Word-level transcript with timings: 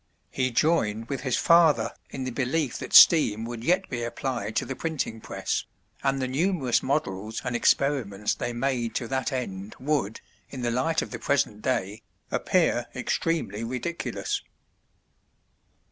He 0.31 0.49
joined 0.49 1.09
with 1.09 1.21
his 1.21 1.37
father 1.37 1.93
in 2.09 2.23
the 2.23 2.31
belief 2.31 2.79
that 2.79 2.91
steam 2.91 3.45
would 3.45 3.63
yet 3.63 3.87
be 3.87 4.01
applied 4.03 4.55
to 4.55 4.65
the 4.65 4.75
printing 4.75 5.21
press, 5.21 5.65
and 6.03 6.19
the 6.19 6.27
numerous 6.27 6.81
models 6.81 7.39
and 7.45 7.55
experiments 7.55 8.33
they 8.33 8.51
made 8.51 8.95
to 8.95 9.07
that 9.09 9.31
end 9.31 9.75
would, 9.79 10.19
in 10.49 10.63
the 10.63 10.71
light 10.71 11.03
of 11.03 11.11
the 11.11 11.19
present 11.19 11.61
day, 11.61 12.01
appear 12.31 12.87
extremely 12.95 13.63
ridiculous. 13.63 14.41